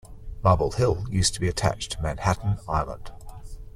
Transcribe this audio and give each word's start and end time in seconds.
Marble 0.43 0.71
Hill 0.71 1.05
used 1.11 1.35
to 1.35 1.39
be 1.39 1.47
attached 1.47 1.91
to 1.91 2.01
Manhattan 2.01 2.57
Island. 2.67 3.11